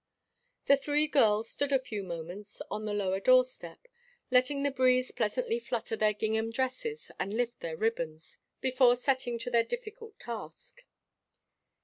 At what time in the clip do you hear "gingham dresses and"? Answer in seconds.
6.11-7.37